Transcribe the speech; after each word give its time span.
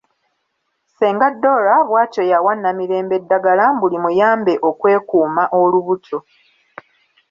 Ssenga 0.89 1.27
Dora 1.41 1.75
bwatyo 1.89 2.23
yawa 2.31 2.53
Namirembe 2.55 3.13
eddagala 3.21 3.63
mbu 3.73 3.85
limuyambe 3.93 4.53
okwekuuma 4.69 5.43
olubuto. 5.59 6.17